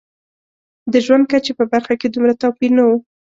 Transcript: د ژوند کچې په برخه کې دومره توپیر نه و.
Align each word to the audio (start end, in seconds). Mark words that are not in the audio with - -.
د 0.91 0.93
ژوند 1.05 1.23
کچې 1.31 1.53
په 1.59 1.65
برخه 1.73 1.93
کې 1.99 2.07
دومره 2.09 2.33
توپیر 2.41 2.71
نه 2.77 2.83
و. 2.87 2.89